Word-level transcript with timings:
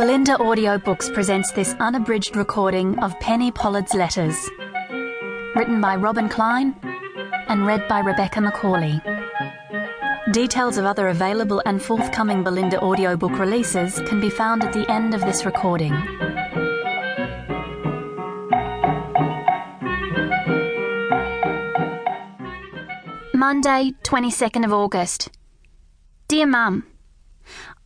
Bolinda 0.00 0.38
Audiobooks 0.38 1.12
presents 1.12 1.52
this 1.52 1.74
unabridged 1.78 2.34
recording 2.34 2.98
of 3.00 3.20
Penny 3.20 3.50
Pollard's 3.50 3.92
letters, 3.92 4.48
written 5.54 5.78
by 5.78 5.94
Robin 5.94 6.26
Klein 6.26 6.74
and 7.48 7.66
read 7.66 7.86
by 7.86 7.98
Rebecca 7.98 8.40
Macauley. 8.40 8.98
Details 10.32 10.78
of 10.78 10.86
other 10.86 11.08
available 11.08 11.60
and 11.66 11.82
forthcoming 11.82 12.42
Bolinda 12.42 12.80
audiobook 12.80 13.38
releases 13.38 14.00
can 14.08 14.20
be 14.20 14.30
found 14.30 14.64
at 14.64 14.72
the 14.72 14.90
end 14.90 15.12
of 15.12 15.20
this 15.20 15.44
recording. 15.44 15.92
Monday, 23.34 23.92
22nd 24.02 24.64
of 24.64 24.72
August. 24.72 25.28
Dear 26.26 26.46
Mum, 26.46 26.89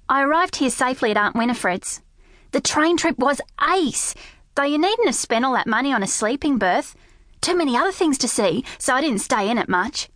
I 0.09 0.23
arrived 0.23 0.57
here 0.57 0.71
safely 0.71 1.11
at 1.11 1.17
Aunt 1.17 1.35
Winifred's. 1.35 2.03
The 2.53 2.61
train 2.61 2.97
trip 2.97 3.19
was 3.19 3.41
ace, 3.75 4.15
though 4.55 4.65
you 4.65 4.79
needn't 4.79 5.07
have 5.09 5.15
spent 5.15 5.45
all 5.45 5.55
that 5.55 5.67
money 5.67 5.93
on 5.93 6.03
a 6.03 6.07
sleeping 6.07 6.59
berth. 6.59 6.95
Too 7.41 7.57
many 7.57 7.77
other 7.77 7.93
things 7.93 8.19
to 8.19 8.29
see, 8.29 8.65
so 8.79 8.95
I 8.95 9.01
didn't 9.01 9.19
stay 9.21 9.51
in 9.51 9.59
it 9.59 9.69
much. 9.69 10.09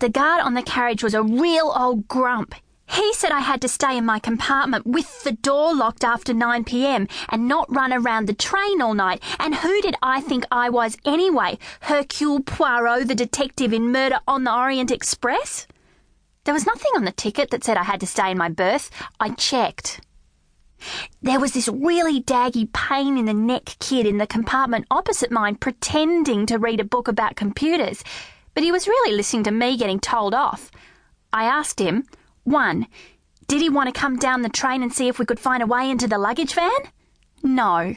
The 0.00 0.08
guard 0.08 0.42
on 0.42 0.54
the 0.54 0.62
carriage 0.62 1.02
was 1.02 1.14
a 1.14 1.22
real 1.22 1.72
old 1.76 2.08
grump. 2.08 2.54
He 2.86 3.12
said 3.14 3.32
I 3.32 3.40
had 3.40 3.60
to 3.62 3.68
stay 3.68 3.96
in 3.96 4.04
my 4.04 4.18
compartment 4.18 4.86
with 4.86 5.24
the 5.24 5.32
door 5.32 5.74
locked 5.74 6.04
after 6.04 6.34
9 6.34 6.64
pm 6.64 7.08
and 7.30 7.48
not 7.48 7.74
run 7.74 7.92
around 7.92 8.26
the 8.26 8.34
train 8.34 8.82
all 8.82 8.94
night. 8.94 9.22
And 9.38 9.54
who 9.54 9.80
did 9.80 9.96
I 10.02 10.20
think 10.20 10.44
I 10.52 10.68
was 10.68 10.98
anyway? 11.04 11.58
Hercule 11.80 12.40
Poirot, 12.40 13.08
the 13.08 13.14
detective 13.14 13.72
in 13.72 13.90
Murder 13.90 14.20
on 14.28 14.44
the 14.44 14.54
Orient 14.54 14.90
Express? 14.90 15.66
There 16.44 16.54
was 16.54 16.66
nothing 16.66 16.92
on 16.96 17.04
the 17.04 17.12
ticket 17.12 17.50
that 17.50 17.64
said 17.64 17.76
I 17.76 17.84
had 17.84 18.00
to 18.00 18.06
stay 18.06 18.30
in 18.30 18.38
my 18.38 18.48
berth. 18.48 18.90
I 19.18 19.30
checked. 19.30 20.00
There 21.22 21.40
was 21.40 21.52
this 21.52 21.68
really 21.68 22.22
daggy 22.22 22.70
pain 22.72 23.16
in 23.16 23.24
the 23.24 23.32
neck 23.32 23.76
kid 23.78 24.04
in 24.04 24.18
the 24.18 24.26
compartment 24.26 24.86
opposite 24.90 25.30
mine 25.30 25.56
pretending 25.56 26.44
to 26.46 26.58
read 26.58 26.80
a 26.80 26.84
book 26.84 27.08
about 27.08 27.36
computers, 27.36 28.04
but 28.52 28.62
he 28.62 28.70
was 28.70 28.86
really 28.86 29.16
listening 29.16 29.44
to 29.44 29.50
me 29.50 29.78
getting 29.78 29.98
told 29.98 30.34
off. 30.34 30.70
I 31.32 31.44
asked 31.44 31.80
him, 31.80 32.04
one, 32.42 32.86
did 33.48 33.62
he 33.62 33.70
want 33.70 33.92
to 33.92 33.98
come 33.98 34.16
down 34.16 34.42
the 34.42 34.50
train 34.50 34.82
and 34.82 34.92
see 34.92 35.08
if 35.08 35.18
we 35.18 35.24
could 35.24 35.40
find 35.40 35.62
a 35.62 35.66
way 35.66 35.90
into 35.90 36.06
the 36.06 36.18
luggage 36.18 36.52
van? 36.52 36.70
No. 37.42 37.96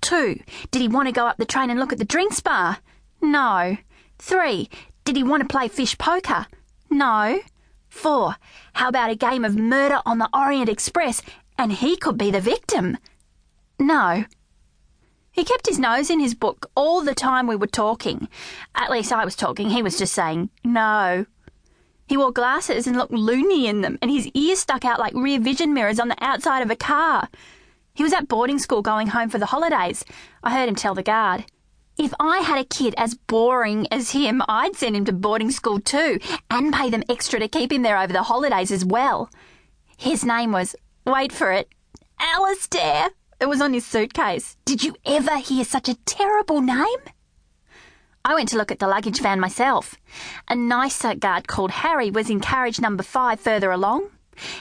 Two, 0.00 0.40
did 0.70 0.82
he 0.82 0.88
want 0.88 1.06
to 1.06 1.12
go 1.12 1.26
up 1.26 1.36
the 1.36 1.44
train 1.44 1.70
and 1.70 1.78
look 1.78 1.92
at 1.92 1.98
the 1.98 2.04
drinks 2.04 2.40
bar? 2.40 2.78
No. 3.20 3.76
Three, 4.18 4.68
did 5.04 5.14
he 5.14 5.22
want 5.22 5.42
to 5.42 5.48
play 5.48 5.68
fish 5.68 5.96
poker? 5.96 6.46
No. 6.90 7.40
Four, 7.88 8.36
how 8.74 8.88
about 8.88 9.10
a 9.10 9.16
game 9.16 9.44
of 9.44 9.56
murder 9.56 10.00
on 10.04 10.18
the 10.18 10.28
Orient 10.32 10.68
Express 10.68 11.22
and 11.56 11.72
he 11.72 11.96
could 11.96 12.18
be 12.18 12.30
the 12.30 12.40
victim? 12.40 12.98
No. 13.78 14.24
He 15.32 15.44
kept 15.44 15.68
his 15.68 15.78
nose 15.78 16.10
in 16.10 16.20
his 16.20 16.34
book 16.34 16.70
all 16.74 17.02
the 17.02 17.14
time 17.14 17.46
we 17.46 17.56
were 17.56 17.66
talking. 17.66 18.28
At 18.74 18.90
least 18.90 19.12
I 19.12 19.24
was 19.24 19.36
talking, 19.36 19.70
he 19.70 19.82
was 19.82 19.98
just 19.98 20.12
saying, 20.12 20.50
no. 20.64 21.26
He 22.08 22.16
wore 22.16 22.32
glasses 22.32 22.86
and 22.86 22.96
looked 22.96 23.12
loony 23.12 23.66
in 23.66 23.82
them, 23.82 23.98
and 24.00 24.10
his 24.10 24.28
ears 24.28 24.58
stuck 24.60 24.84
out 24.84 24.98
like 24.98 25.14
rear 25.14 25.38
vision 25.38 25.74
mirrors 25.74 26.00
on 26.00 26.08
the 26.08 26.24
outside 26.24 26.62
of 26.62 26.70
a 26.70 26.76
car. 26.76 27.28
He 27.94 28.02
was 28.02 28.12
at 28.12 28.28
boarding 28.28 28.58
school 28.58 28.80
going 28.80 29.08
home 29.08 29.28
for 29.28 29.38
the 29.38 29.46
holidays. 29.46 30.04
I 30.42 30.54
heard 30.54 30.68
him 30.68 30.74
tell 30.74 30.94
the 30.94 31.02
guard. 31.02 31.44
If 31.98 32.14
I 32.20 32.38
had 32.38 32.60
a 32.60 32.64
kid 32.64 32.94
as 32.96 33.14
boring 33.14 33.88
as 33.90 34.12
him, 34.12 34.40
I'd 34.48 34.76
send 34.76 34.94
him 34.94 35.04
to 35.06 35.12
boarding 35.12 35.50
school 35.50 35.80
too, 35.80 36.20
and 36.48 36.72
pay 36.72 36.90
them 36.90 37.02
extra 37.08 37.40
to 37.40 37.48
keep 37.48 37.72
him 37.72 37.82
there 37.82 37.98
over 37.98 38.12
the 38.12 38.22
holidays 38.22 38.70
as 38.70 38.84
well. 38.84 39.30
His 39.96 40.24
name 40.24 40.52
was, 40.52 40.76
wait 41.04 41.32
for 41.32 41.50
it, 41.50 41.68
Alistair. 42.20 43.08
It 43.40 43.48
was 43.48 43.60
on 43.60 43.72
his 43.72 43.84
suitcase. 43.84 44.56
Did 44.64 44.84
you 44.84 44.94
ever 45.04 45.38
hear 45.38 45.64
such 45.64 45.88
a 45.88 45.96
terrible 46.06 46.60
name? 46.60 47.00
I 48.24 48.34
went 48.34 48.48
to 48.50 48.56
look 48.56 48.70
at 48.70 48.78
the 48.78 48.86
luggage 48.86 49.20
van 49.20 49.40
myself. 49.40 49.96
A 50.48 50.54
nicer 50.54 51.16
guard 51.16 51.48
called 51.48 51.72
Harry 51.72 52.12
was 52.12 52.30
in 52.30 52.38
carriage 52.38 52.80
number 52.80 53.02
five 53.02 53.40
further 53.40 53.72
along. 53.72 54.10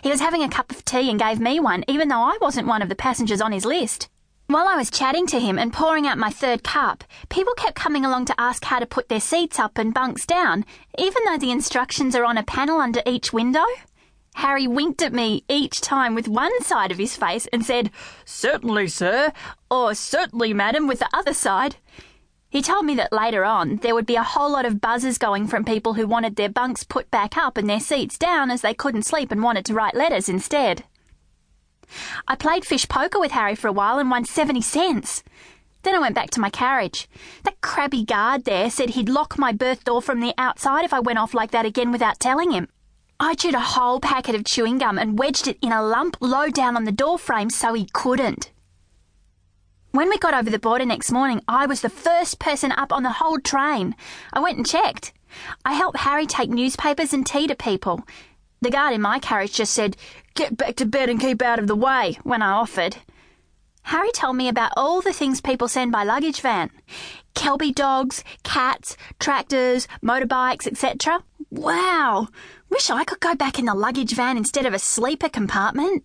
He 0.01 0.09
was 0.09 0.21
having 0.21 0.41
a 0.41 0.49
cup 0.49 0.71
of 0.71 0.83
tea 0.85 1.09
and 1.11 1.19
gave 1.19 1.39
me 1.39 1.59
one, 1.59 1.83
even 1.87 2.07
though 2.07 2.21
I 2.21 2.39
wasn't 2.41 2.67
one 2.67 2.81
of 2.81 2.89
the 2.89 2.95
passengers 2.95 3.41
on 3.41 3.51
his 3.51 3.65
list. 3.65 4.09
While 4.49 4.69
I 4.69 4.77
was 4.77 4.89
chatting 4.89 5.27
to 5.27 5.41
him 5.41 5.59
and 5.59 5.73
pouring 5.73 6.07
out 6.07 6.17
my 6.17 6.29
third 6.29 6.63
cup, 6.63 7.03
people 7.27 7.53
kept 7.55 7.75
coming 7.75 8.05
along 8.05 8.25
to 8.27 8.39
ask 8.39 8.63
how 8.63 8.79
to 8.79 8.85
put 8.85 9.09
their 9.09 9.19
seats 9.19 9.59
up 9.59 9.77
and 9.77 9.93
bunks 9.93 10.25
down, 10.25 10.63
even 10.97 11.21
though 11.25 11.37
the 11.37 11.51
instructions 11.51 12.15
are 12.15 12.23
on 12.23 12.37
a 12.37 12.43
panel 12.43 12.79
under 12.79 13.01
each 13.05 13.33
window. 13.33 13.65
Harry 14.35 14.65
winked 14.65 15.01
at 15.01 15.11
me 15.11 15.43
each 15.49 15.81
time 15.81 16.15
with 16.15 16.29
one 16.29 16.61
side 16.63 16.93
of 16.93 16.97
his 16.97 17.17
face 17.17 17.45
and 17.51 17.65
said, 17.65 17.91
Certainly, 18.23 18.87
sir, 18.87 19.33
or 19.69 19.93
Certainly, 19.93 20.53
madam, 20.53 20.87
with 20.87 20.99
the 20.99 21.09
other 21.11 21.33
side. 21.33 21.75
He 22.49 22.61
told 22.61 22.85
me 22.85 22.95
that 22.95 23.11
later 23.11 23.43
on 23.43 23.77
there 23.77 23.95
would 23.95 24.05
be 24.05 24.15
a 24.15 24.23
whole 24.23 24.49
lot 24.49 24.65
of 24.65 24.79
buzzes 24.79 25.17
going 25.17 25.47
from 25.47 25.65
people 25.65 25.95
who 25.95 26.07
wanted 26.07 26.37
their 26.37 26.47
bunks 26.47 26.85
put 26.85 27.11
back 27.11 27.35
up 27.35 27.57
and 27.57 27.69
their 27.69 27.81
seats 27.81 28.17
down 28.17 28.49
as 28.49 28.61
they 28.61 28.73
couldn't 28.73 29.03
sleep 29.03 29.29
and 29.29 29.43
wanted 29.43 29.65
to 29.65 29.73
write 29.73 29.93
letters 29.93 30.29
instead. 30.29 30.85
I 32.27 32.35
played 32.35 32.65
fish 32.65 32.87
poker 32.87 33.19
with 33.19 33.31
Harry 33.31 33.55
for 33.55 33.67
a 33.67 33.71
while 33.71 33.99
and 33.99 34.11
won 34.11 34.25
70 34.25 34.61
cents. 34.61 35.23
Then 35.83 35.95
I 35.95 35.99
went 35.99 36.15
back 36.15 36.29
to 36.31 36.39
my 36.39 36.49
carriage. 36.49 37.07
That 37.43 37.61
crabby 37.61 38.03
guard 38.03 38.45
there 38.45 38.69
said 38.69 38.91
he'd 38.91 39.09
lock 39.09 39.37
my 39.37 39.51
berth 39.51 39.83
door 39.85 40.01
from 40.01 40.19
the 40.19 40.33
outside 40.37 40.83
if 40.83 40.93
I 40.93 40.99
went 40.99 41.19
off 41.19 41.33
like 41.33 41.51
that 41.51 41.65
again 41.65 41.91
without 41.91 42.19
telling 42.19 42.51
him. 42.51 42.67
I 43.19 43.33
chewed 43.33 43.55
a 43.55 43.59
whole 43.59 43.99
packet 43.99 44.35
of 44.35 44.45
chewing 44.45 44.77
gum 44.77 44.99
and 44.99 45.17
wedged 45.17 45.47
it 45.47 45.57
in 45.61 45.71
a 45.71 45.81
lump 45.81 46.17
low 46.19 46.49
down 46.49 46.75
on 46.75 46.83
the 46.83 46.91
door 46.91 47.17
frame 47.17 47.49
so 47.49 47.73
he 47.73 47.87
couldn't. 47.93 48.51
When 49.91 50.09
we 50.09 50.17
got 50.19 50.35
over 50.35 50.49
the 50.49 50.59
border 50.59 50.85
next 50.85 51.11
morning, 51.11 51.41
I 51.47 51.65
was 51.65 51.81
the 51.81 51.89
first 51.89 52.37
person 52.37 52.71
up 52.73 52.93
on 52.93 53.01
the 53.01 53.13
whole 53.13 53.39
train. 53.39 53.95
I 54.31 54.39
went 54.39 54.57
and 54.57 54.67
checked. 54.67 55.13
I 55.65 55.73
helped 55.73 55.99
Harry 55.99 56.27
take 56.27 56.49
newspapers 56.49 57.13
and 57.13 57.25
tea 57.25 57.47
to 57.47 57.55
people. 57.55 58.03
The 58.61 58.71
guard 58.71 58.93
in 58.93 59.01
my 59.01 59.19
carriage 59.19 59.53
just 59.53 59.73
said, 59.73 59.97
Get 60.33 60.57
back 60.57 60.75
to 60.77 60.85
bed 60.85 61.09
and 61.09 61.19
keep 61.19 61.41
out 61.41 61.59
of 61.59 61.67
the 61.67 61.75
way, 61.75 62.17
when 62.23 62.41
I 62.41 62.51
offered. 62.51 62.97
Harry 63.83 64.11
told 64.11 64.35
me 64.35 64.49
about 64.49 64.73
all 64.75 65.01
the 65.01 65.13
things 65.13 65.39
people 65.39 65.67
send 65.67 65.91
by 65.93 66.03
luggage 66.03 66.41
van 66.41 66.69
kelpie 67.35 67.71
dogs, 67.71 68.23
cats, 68.43 68.97
tractors, 69.19 69.87
motorbikes, 70.03 70.67
etc. 70.67 71.23
Wow! 71.51 72.27
Wish 72.69 72.89
I 72.89 73.03
could 73.03 73.19
go 73.19 73.35
back 73.35 73.59
in 73.59 73.65
the 73.65 73.75
luggage 73.75 74.13
van 74.13 74.37
instead 74.37 74.65
of 74.65 74.73
a 74.73 74.79
sleeper 74.79 75.29
compartment. 75.29 76.03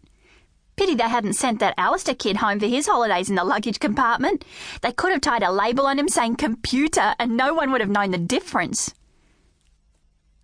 Pity 0.77 0.95
they 0.95 1.09
hadn't 1.09 1.33
sent 1.33 1.59
that 1.59 1.75
Alistair 1.77 2.15
kid 2.15 2.37
home 2.37 2.61
for 2.61 2.67
his 2.67 2.87
holidays 2.87 3.29
in 3.29 3.37
the 3.37 3.45
luggage 3.45 3.81
compartment. 3.81 4.45
They 4.83 4.93
could 4.93 5.11
have 5.11 5.21
tied 5.21 5.43
a 5.43 5.51
label 5.51 5.87
on 5.87 5.99
him 5.99 6.09
saying 6.09 6.37
computer 6.37 7.15
and 7.19 7.37
no 7.37 7.53
one 7.53 7.73
would 7.73 7.81
have 7.81 7.91
known 7.91 8.11
the 8.11 8.19
difference. 8.19 8.95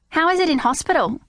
How 0.09 0.29
is 0.31 0.41
it 0.41 0.49
in 0.49 0.59
hospital? 0.59 1.21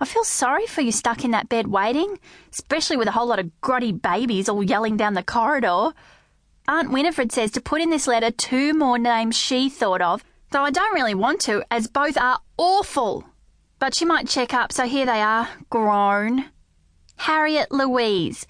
I 0.00 0.04
feel 0.04 0.24
sorry 0.24 0.66
for 0.66 0.80
you 0.80 0.92
stuck 0.92 1.24
in 1.24 1.30
that 1.32 1.48
bed 1.48 1.66
waiting, 1.66 2.18
especially 2.52 2.96
with 2.96 3.08
a 3.08 3.12
whole 3.12 3.26
lot 3.26 3.38
of 3.38 3.50
grotty 3.62 3.92
babies 3.92 4.48
all 4.48 4.62
yelling 4.62 4.96
down 4.96 5.14
the 5.14 5.22
corridor. 5.22 5.92
Aunt 6.68 6.90
Winifred 6.90 7.32
says 7.32 7.50
to 7.52 7.60
put 7.60 7.80
in 7.80 7.90
this 7.90 8.06
letter 8.06 8.30
two 8.30 8.74
more 8.74 8.98
names 8.98 9.36
she 9.36 9.68
thought 9.68 10.00
of, 10.00 10.24
though 10.50 10.62
I 10.62 10.70
don't 10.70 10.94
really 10.94 11.14
want 11.14 11.40
to, 11.42 11.64
as 11.70 11.88
both 11.88 12.16
are 12.16 12.40
awful. 12.56 13.24
But 13.78 13.94
she 13.94 14.04
might 14.04 14.28
check 14.28 14.52
up, 14.52 14.72
so 14.72 14.86
here 14.86 15.06
they 15.06 15.22
are, 15.22 15.48
groan. 15.70 16.46
Harriet 17.16 17.72
Louise, 17.72 18.46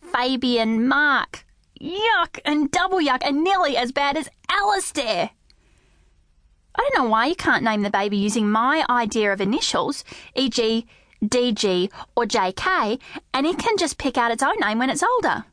Fabian 0.00 0.86
Mark, 0.86 1.44
yuck 1.80 2.38
and 2.44 2.70
double 2.70 2.98
yuck 2.98 3.22
and 3.24 3.42
nearly 3.42 3.76
as 3.76 3.92
bad 3.92 4.16
as 4.16 4.28
Alistair. 4.48 5.30
I 6.74 6.80
don't 6.80 7.04
know 7.04 7.10
why 7.10 7.26
you 7.26 7.36
can't 7.36 7.62
name 7.62 7.82
the 7.82 7.90
baby 7.90 8.16
using 8.16 8.50
my 8.50 8.84
idea 8.88 9.32
of 9.32 9.40
initials, 9.40 10.04
e.g., 10.34 10.86
DG 11.24 11.90
or 12.16 12.24
JK, 12.24 13.00
and 13.32 13.46
it 13.46 13.58
can 13.58 13.76
just 13.78 13.98
pick 13.98 14.18
out 14.18 14.30
its 14.30 14.42
own 14.42 14.56
name 14.60 14.78
when 14.78 14.90
it's 14.90 15.02
older. 15.02 15.44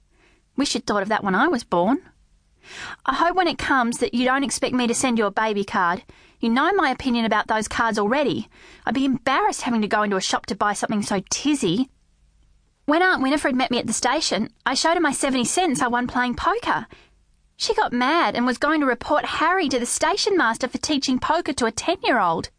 Wish 0.58 0.76
you'd 0.76 0.86
thought 0.86 1.04
of 1.04 1.10
that 1.10 1.24
when 1.24 1.36
I 1.36 1.48
was 1.48 1.64
born. 1.64 2.02
I 3.06 3.16
hope 3.16 3.36
when 3.36 3.48
it 3.48 3.58
comes 3.58 3.98
that 4.00 4.14
you 4.14 4.26
don't 4.26 4.44
expect 4.44 4.76
me 4.76 4.88
to 4.88 4.94
send 4.94 5.18
you 5.18 5.26
a 5.26 5.32
baby 5.32 5.64
card. 5.64 6.04
You 6.40 6.50
know 6.50 6.72
my 6.74 6.90
opinion 6.90 7.26
about 7.26 7.48
those 7.48 7.68
cards 7.68 8.00
already. 8.00 8.50
I'd 8.86 8.96
be 8.96 9.06
embarrassed 9.06 9.62
having 9.62 9.82
to 9.82 9.88
go 9.88 10.04
into 10.04 10.18
a 10.18 10.22
shop 10.22 10.46
to 10.48 10.56
buy 10.56 10.74
something 10.74 11.04
so 11.04 11.22
tizzy. 11.30 11.90
When 12.86 13.02
Aunt 13.02 13.22
Winifred 13.22 13.56
met 13.56 13.72
me 13.72 13.78
at 13.78 13.88
the 13.88 13.94
station, 13.94 14.50
I 14.66 14.74
showed 14.74 14.96
her 14.96 15.00
my 15.00 15.12
70 15.12 15.46
cents 15.46 15.82
I 15.82 15.88
won 15.88 16.08
playing 16.08 16.36
poker. 16.36 16.88
She 17.62 17.76
got 17.76 17.94
mad 17.94 18.36
and 18.36 18.44
was 18.48 18.58
going 18.58 18.80
to 18.80 18.88
report 18.88 19.24
Harry 19.24 19.70
to 19.70 19.78
the 19.78 19.86
station 19.86 20.36
master 20.36 20.68
for 20.68 20.80
teaching 20.80 21.20
poker 21.20 21.54
to 21.54 21.68
a 21.68 21.72
10 21.72 21.98
year 22.04 22.18
old. 22.18 22.50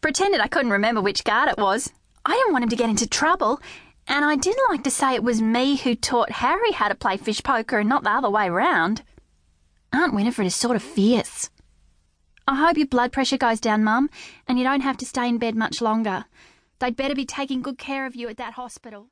Pretended 0.00 0.40
I 0.40 0.48
couldn't 0.48 0.72
remember 0.72 1.00
which 1.00 1.22
guard 1.22 1.48
it 1.48 1.56
was. 1.56 1.92
I 2.26 2.32
didn't 2.32 2.50
want 2.50 2.64
him 2.64 2.70
to 2.70 2.74
get 2.74 2.90
into 2.90 3.06
trouble, 3.06 3.60
and 4.08 4.24
I 4.24 4.34
didn't 4.34 4.68
like 4.68 4.82
to 4.82 4.90
say 4.90 5.14
it 5.14 5.22
was 5.22 5.40
me 5.40 5.76
who 5.76 5.94
taught 5.94 6.42
Harry 6.42 6.72
how 6.72 6.88
to 6.88 6.96
play 6.96 7.16
fish 7.16 7.44
poker 7.44 7.78
and 7.78 7.88
not 7.88 8.02
the 8.02 8.10
other 8.10 8.28
way 8.28 8.50
round. 8.50 9.02
Aunt 9.92 10.12
Winifred 10.12 10.48
is 10.48 10.56
sort 10.56 10.74
of 10.74 10.82
fierce. 10.82 11.48
I 12.48 12.56
hope 12.56 12.76
your 12.76 12.88
blood 12.88 13.12
pressure 13.12 13.38
goes 13.38 13.60
down, 13.60 13.84
Mum, 13.84 14.10
and 14.48 14.58
you 14.58 14.64
don't 14.64 14.80
have 14.80 14.96
to 14.96 15.06
stay 15.06 15.28
in 15.28 15.38
bed 15.38 15.54
much 15.54 15.80
longer. 15.80 16.24
They'd 16.80 16.96
better 16.96 17.14
be 17.14 17.24
taking 17.24 17.62
good 17.62 17.78
care 17.78 18.04
of 18.04 18.16
you 18.16 18.28
at 18.28 18.38
that 18.38 18.54
hospital. 18.54 19.10